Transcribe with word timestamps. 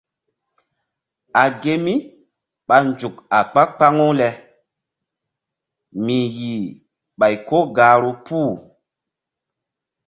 A 1.41 1.43
ge 1.61 1.73
mí 1.85 1.93
ɓa 2.67 2.77
nzuk 2.87 3.15
a 3.37 3.39
kpa-kpaŋu 3.51 4.07
le 4.19 4.27
mi 6.05 6.17
yih 6.37 6.65
ɓay 7.19 7.35
ko 7.47 7.57
gahru 7.75 8.11
puh. 8.25 8.53